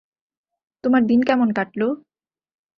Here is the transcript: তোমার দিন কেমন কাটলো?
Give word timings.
তোমার 0.83 1.01
দিন 1.05 1.19
কেমন 1.23 1.49
কাটলো? 1.53 1.87